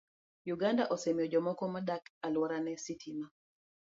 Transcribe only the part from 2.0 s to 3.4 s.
e alworane sitima.